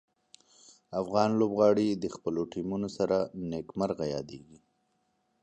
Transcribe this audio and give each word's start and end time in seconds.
افغان 1.01 1.29
لوبغاړي 1.39 1.87
د 1.91 2.05
خپلو 2.15 2.41
ټیمونو 2.53 2.87
سره 2.97 3.17
نیک 3.49 3.67
مرغه 3.79 4.05
یادیږي. 4.15 4.59